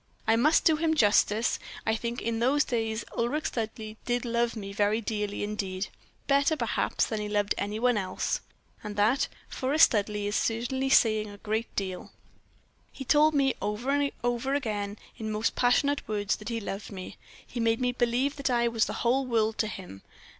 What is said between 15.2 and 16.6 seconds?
most passionate words, that he